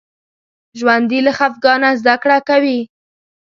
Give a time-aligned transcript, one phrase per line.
[0.79, 2.79] ژوندي له خفګانه زده کړه کوي